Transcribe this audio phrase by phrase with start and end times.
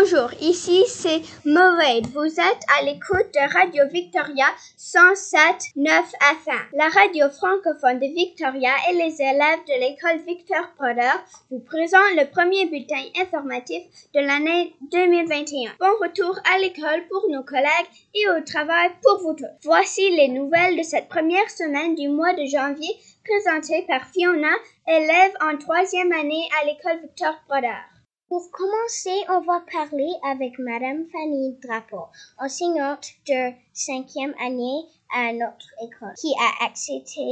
[0.00, 2.06] Bonjour, ici c'est Mauvaide.
[2.14, 4.46] Vous êtes à l'écoute de Radio Victoria
[4.78, 6.60] 107.9 FM.
[6.74, 11.18] La radio francophone de Victoria et les élèves de l'école Victor Potter
[11.50, 13.82] vous présentent le premier bulletin informatif
[14.14, 15.72] de l'année 2021.
[15.80, 19.46] Bon retour à l'école pour nos collègues et au travail pour vous tous.
[19.64, 24.54] Voici les nouvelles de cette première semaine du mois de janvier présentées par Fiona,
[24.86, 27.97] élève en troisième année à l'école Victor Potter.
[28.28, 35.66] Pour commencer, on va parler avec Madame Fanny Drapeau, enseignante de cinquième année à notre
[35.82, 37.22] école, qui a accepté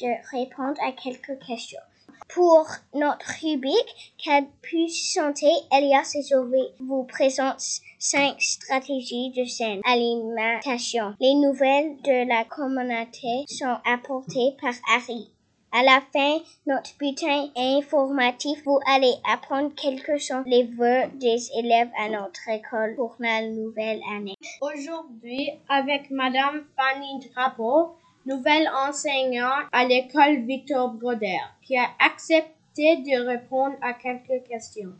[0.00, 1.80] de répondre à quelques questions.
[2.28, 4.16] Pour notre rubrique,
[4.62, 7.60] puisse santé, Elias et Sauvé vous présente
[7.98, 11.14] cinq stratégies de saine alimentation.
[11.20, 15.30] Les nouvelles de la communauté sont apportées par Harry.
[15.72, 21.90] À la fin, notre bulletin informatif, vous allez apprendre quels sont les vœux des élèves
[21.98, 24.36] à notre école pour la nouvelle année.
[24.62, 33.26] Aujourd'hui, avec Madame Fanny Drapeau, nouvelle enseignante à l'école Victor Broder, qui a accepté de
[33.26, 34.92] répondre à quelques questions.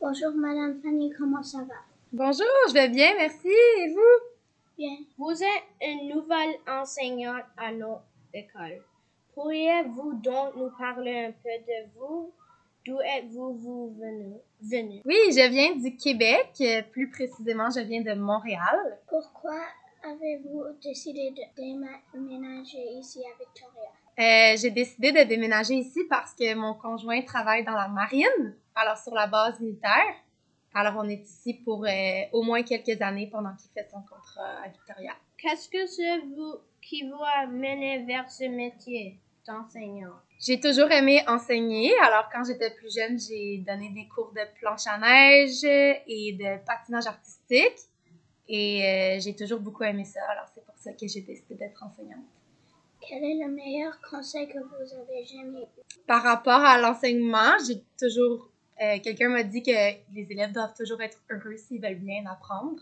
[0.00, 1.74] Bonjour Madame Fanny, comment ça va?
[2.12, 3.48] Bonjour, je vais bien, merci.
[3.48, 4.78] Et vous?
[4.78, 4.96] Bien.
[5.18, 8.82] Vous êtes une nouvelle enseignante à notre école.
[9.40, 12.30] Pourriez-vous donc nous parler un peu de vous?
[12.84, 13.96] D'où êtes-vous vous
[14.60, 15.00] venu?
[15.06, 16.62] Oui, je viens du Québec.
[16.92, 18.98] Plus précisément, je viens de Montréal.
[19.08, 19.58] Pourquoi
[20.04, 23.88] avez-vous décidé de déménager ici à Victoria?
[24.18, 28.98] Euh, j'ai décidé de déménager ici parce que mon conjoint travaille dans la marine, alors
[28.98, 30.16] sur la base militaire.
[30.74, 34.64] Alors on est ici pour euh, au moins quelques années pendant qu'il fait son contrat
[34.64, 35.12] à Victoria.
[35.38, 39.18] Qu'est-ce que c'est vous qui vous a mené vers ce métier?
[39.46, 40.14] D'enseignant?
[40.38, 41.92] J'ai toujours aimé enseigner.
[42.00, 46.64] Alors, quand j'étais plus jeune, j'ai donné des cours de planche à neige et de
[46.64, 47.78] patinage artistique.
[48.48, 50.20] Et euh, j'ai toujours beaucoup aimé ça.
[50.30, 52.24] Alors, c'est pour ça que j'ai décidé d'être enseignante.
[53.06, 55.82] Quel est le meilleur conseil que vous avez jamais eu?
[56.06, 58.48] Par rapport à l'enseignement, j'ai toujours.
[58.82, 62.80] Euh, Quelqu'un m'a dit que les élèves doivent toujours être heureux s'ils veulent bien apprendre.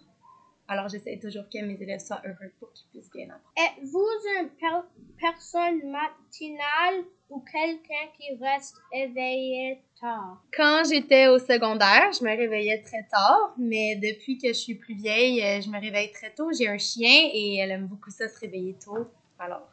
[0.71, 3.55] Alors, j'essaie toujours que mes élèves soient heureux pour qu'ils puissent bien apprendre.
[3.57, 4.07] Êtes-vous
[4.39, 4.83] une per
[5.19, 10.43] personne matinale ou quelqu'un qui reste éveillé tard?
[10.55, 14.95] Quand j'étais au secondaire, je me réveillais très tard, mais depuis que je suis plus
[14.95, 16.53] vieille, euh, je me réveille très tôt.
[16.53, 19.07] J'ai un chien et elle aime beaucoup ça, se réveiller tôt.
[19.39, 19.67] Alors,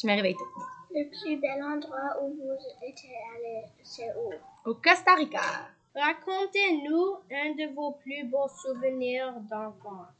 [0.00, 0.62] je me réveille tôt.
[0.92, 2.98] Le plus bel endroit où vous êtes
[3.36, 4.32] allé, c'est où?
[4.68, 5.70] Au Costa Rica.
[5.94, 10.19] Racontez-nous un de vos plus beaux souvenirs d'enfance.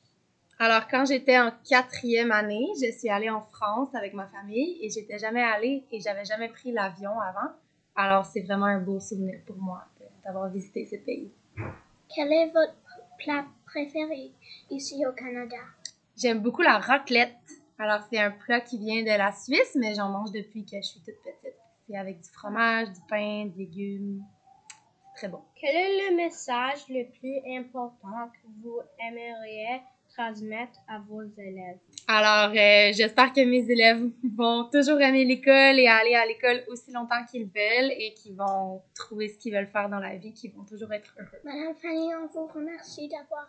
[0.63, 4.91] Alors, quand j'étais en quatrième année, je suis allée en France avec ma famille et
[4.91, 7.55] j'étais jamais allée et j'avais jamais pris l'avion avant.
[7.97, 9.83] Alors, c'est vraiment un beau souvenir pour moi
[10.23, 11.33] d'avoir visité ce pays.
[12.15, 12.75] Quel est votre
[13.19, 14.33] plat préféré
[14.69, 15.57] ici au Canada?
[16.15, 17.39] J'aime beaucoup la raclette.
[17.79, 20.83] Alors, c'est un plat qui vient de la Suisse, mais j'en mange depuis que je
[20.83, 21.57] suis toute petite.
[21.89, 24.23] C'est avec du fromage, du pain, des légumes.
[25.17, 25.41] Très bon.
[25.59, 31.79] Quel est le message le plus important que vous aimeriez transmettre à vos élèves?
[32.13, 34.03] Alors, euh, j'espère que mes élèves
[34.37, 38.83] vont toujours aimer l'école et aller à l'école aussi longtemps qu'ils veulent et qu'ils vont
[38.97, 41.39] trouver ce qu'ils veulent faire dans la vie, qu'ils vont toujours être heureux.
[41.45, 43.47] Madame Fanny, on vous remercie d'avoir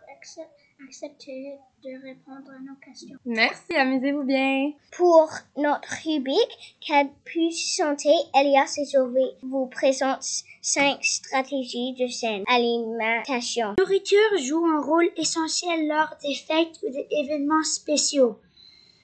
[0.85, 3.17] accepté de répondre à nos questions.
[3.25, 4.73] Merci, amusez-vous bien.
[4.91, 10.21] Pour notre rubrique, Quelle puisse santé, Elias et Sauvé vous présente
[10.61, 13.73] cinq stratégies de saine alimentation.
[13.79, 18.37] La nourriture joue un rôle essentiel lors des fêtes ou des événements spéciaux.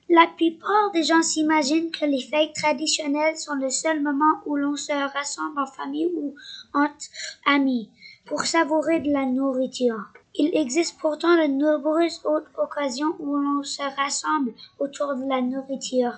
[0.09, 4.78] La plupart des gens s'imaginent que les fêtes traditionnelles sont le seul moment où l'on
[4.78, 6.34] se rassemble en famille ou
[6.73, 7.07] entre
[7.45, 7.90] amis
[8.25, 10.06] pour savourer de la nourriture.
[10.34, 16.13] Il existe pourtant de nombreuses autres occasions où l'on se rassemble autour de la nourriture.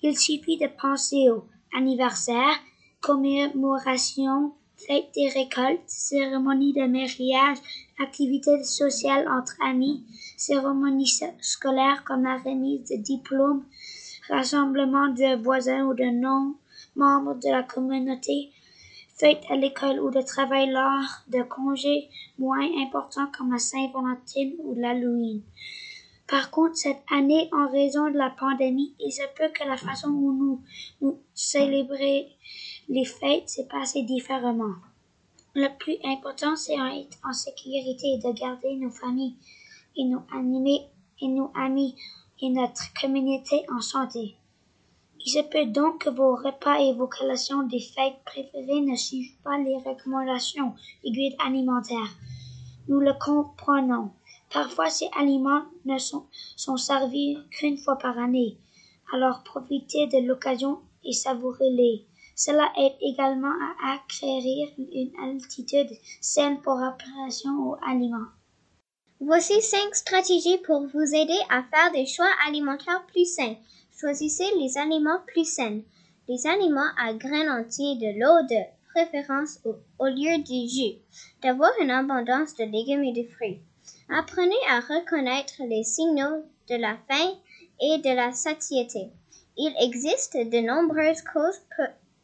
[0.00, 1.44] Il suffit de penser aux
[1.76, 2.60] anniversaires,
[3.00, 7.58] commémorations, fêtes des récoltes, cérémonies de mariage,
[8.00, 10.04] activités sociales entre amis,
[10.36, 13.64] cérémonies scolaires comme la remise de diplômes,
[14.28, 18.50] rassemblement de voisins ou de non-membres de la communauté,
[19.18, 22.08] fêtes à l'école ou de travail lors de congés
[22.38, 25.42] moins importants comme la Saint-Valentin ou l'Halloween.
[26.28, 30.08] Par contre, cette année, en raison de la pandémie, il se peut que la façon
[30.08, 30.62] où nous,
[31.00, 32.28] nous célébrer
[32.88, 34.74] les fêtes s'est passée différemment.
[35.54, 39.36] Le plus important, c'est d'être en sécurité et de garder nos familles
[39.96, 40.22] et nos
[41.54, 41.94] amis
[42.40, 44.36] et notre communauté en santé.
[45.24, 49.36] Il se peut donc que vos repas et vos collations des fêtes préférées ne suivent
[49.42, 52.14] pas les recommandations des guides alimentaires.
[52.86, 54.12] Nous le comprenons.
[54.52, 58.56] Parfois, ces aliments ne sont, sont servis qu'une fois par année.
[59.12, 62.07] Alors profitez de l'occasion et savourez-les.
[62.38, 63.50] Cela aide également
[63.82, 65.90] à acquérir une altitude
[66.20, 68.28] saine pour appréciation aux aliments.
[69.18, 73.56] Voici cinq stratégies pour vous aider à faire des choix alimentaires plus sains.
[73.98, 75.80] Choisissez les aliments plus sains.
[76.28, 78.62] Les aliments à grains entiers de l'eau de
[78.94, 80.98] préférence au, au lieu du jus.
[81.42, 83.58] D'avoir une abondance de légumes et de fruits.
[84.10, 87.32] Apprenez à reconnaître les signaux de la faim
[87.80, 89.10] et de la satiété.
[89.56, 91.60] Il existe de nombreuses causes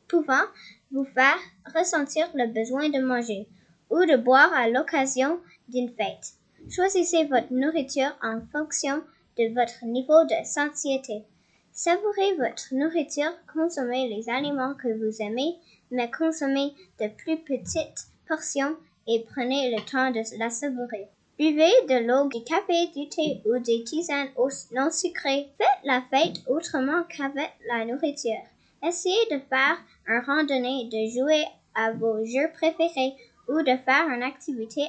[0.08, 0.44] pouvant
[0.92, 1.38] vous faire
[1.74, 3.46] ressentir le besoin de manger
[3.90, 6.34] ou de boire à l'occasion d'une fête.
[6.70, 9.02] Choisissez votre nourriture en fonction
[9.38, 11.24] de votre niveau de satiété.
[11.72, 15.56] Savourez votre nourriture, consommez les aliments que vous aimez,
[15.90, 18.76] mais consommez de plus petites portions
[19.06, 21.08] et prenez le temps de la savourer.
[21.36, 24.28] Buvez de l'eau, du café, du thé ou des tisanes
[24.72, 25.48] non sucrées.
[25.58, 28.44] Faites la fête autrement qu'avec la nourriture.
[28.86, 31.44] Essayez de faire un randonnée, de jouer
[31.74, 33.14] à vos jeux préférés
[33.48, 34.82] ou de faire une activité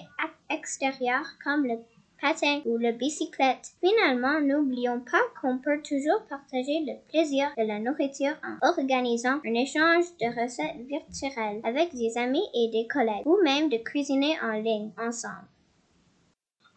[0.50, 1.78] extérieure comme le
[2.22, 3.74] patin ou la bicyclette.
[3.80, 9.54] Finalement, n'oublions pas qu'on peut toujours partager le plaisir de la nourriture en organisant un
[9.54, 14.54] échange de recettes virtuelles avec des amis et des collègues ou même de cuisiner en
[14.54, 15.48] ligne ensemble.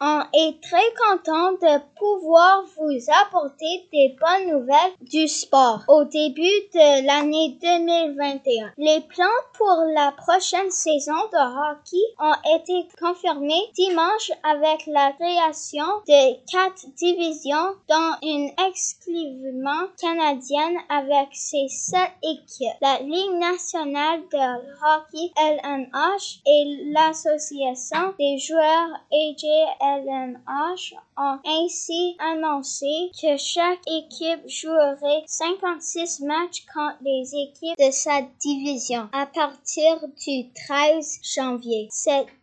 [0.00, 6.44] On est très content de pouvoir vous apporter des bonnes nouvelles du sport au début
[6.72, 8.74] de l'année 2021.
[8.78, 15.86] Les plans pour la prochaine saison de hockey ont été confirmés dimanche avec la création
[16.06, 22.78] de quatre divisions dont une exclusivement canadienne avec ses sept équipes.
[22.80, 33.11] La Ligue nationale de hockey LNH et l'Association des joueurs AJL LNH ont ainsi annoncé
[33.20, 39.96] que chaque équipe jouerait 56 matchs contre les équipes de sa division à partir
[40.26, 41.88] du 13 janvier.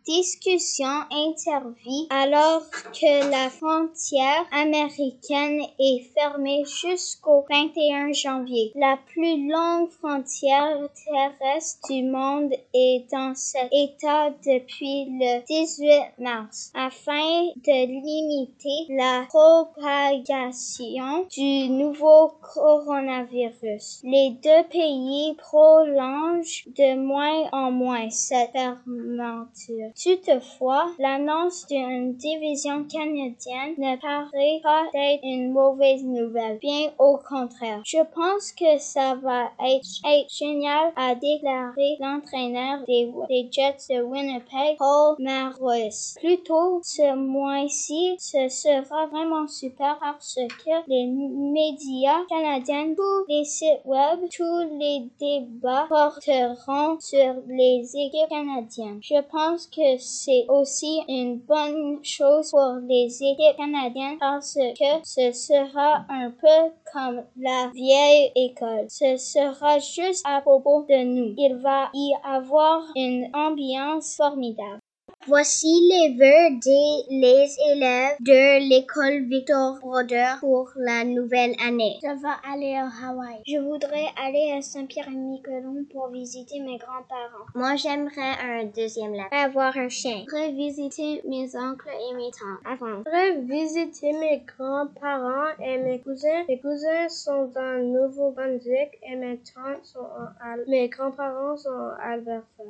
[0.06, 2.62] Discussion intervient alors
[2.92, 8.72] que la frontière américaine est fermée jusqu'au 21 janvier.
[8.76, 16.70] La plus longue frontière terrestre du monde est dans cet état depuis le 18 mars
[16.74, 24.02] afin de limiter la propagation du nouveau coronavirus.
[24.04, 29.95] Les deux pays prolongent de moins en moins cette fermeture.
[30.02, 37.80] Toutefois, l'annonce d'une division canadienne ne paraît pas être une mauvaise nouvelle, bien au contraire.
[37.82, 43.10] Je pense que ça va être, génial, a déclaré l'entraîneur des,
[43.50, 45.88] Jets de Winnipeg, Paul Marois.
[46.16, 53.44] Plus tôt ce mois-ci, ce sera vraiment super parce que les médias canadiens, tous les
[53.44, 58.98] sites web, tous les débats porteront sur les équipes canadiennes.
[59.00, 65.32] Je pense que c'est aussi une bonne chose pour les équipes canadiennes parce que ce
[65.32, 68.86] sera un peu comme la vieille école.
[68.88, 71.34] Ce sera juste à propos de nous.
[71.36, 74.80] Il va y avoir une ambiance formidable.
[75.28, 81.96] Voici les vœux des les élèves de l'école Victor Broder pour la nouvelle année.
[82.00, 83.42] Je vais aller au Hawaï.
[83.44, 87.46] Je voudrais aller à Saint-Pierre-et-Miquelon pour visiter mes grands-parents.
[87.56, 89.26] Moi, j'aimerais un deuxième lac.
[89.32, 90.24] Avoir un chien.
[90.30, 92.62] Revisiter mes oncles et mes tantes.
[92.64, 93.02] Avant.
[93.04, 96.44] Revisiter mes grands-parents et mes cousins.
[96.48, 102.12] Mes cousins sont dans Nouveau-Brunswick et mes tantes sont en Al Mes grands-parents sont en
[102.12, 102.62] Alberta.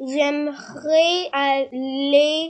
[0.00, 1.99] J'aimerais aller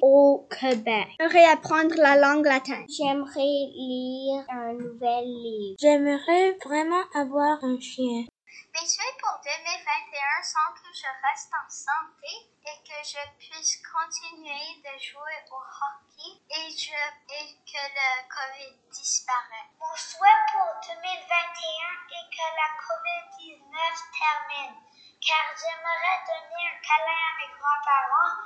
[0.02, 1.08] au Québec.
[1.18, 2.86] J'aimerais apprendre la langue latine.
[2.88, 5.76] J'aimerais lire un nouvel livre.
[5.80, 8.26] J'aimerais vraiment avoir un chien.
[8.70, 14.78] Mes souhaits pour 2021 sont que je reste en santé et que je puisse continuer
[14.78, 16.94] de jouer au hockey et, je,
[17.34, 19.74] et que le COVID disparaisse.
[19.74, 23.66] Mon souhait pour 2021 est que la COVID-19
[24.14, 24.78] termine
[25.20, 28.36] car j'aimerais donner un câlin à mes grands-parents,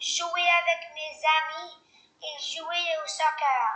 [0.00, 1.74] jouer avec mes amis
[2.22, 3.70] et jouer au soccer.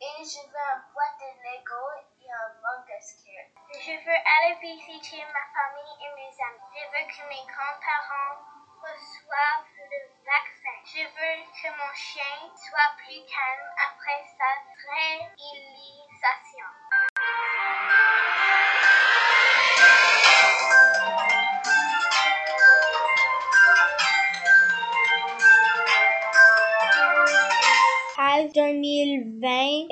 [0.00, 1.84] Et je veux un boîte de Lego
[2.20, 6.68] et un manga Je veux aller visiter ma famille et mes amis.
[6.72, 8.44] Je veux que mes grands-parents
[8.80, 10.76] reçoivent le vaccin.
[10.84, 16.09] Je veux que mon chien soit plus calme après sa stérilisation.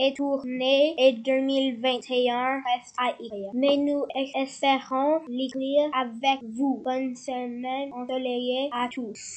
[0.09, 3.51] 2020 est tourné et 2021 reste à écrire.
[3.55, 4.05] Mais nous
[4.37, 6.81] espérons l'écrire avec vous.
[6.85, 9.37] Bonne semaine ensoleillée à tous.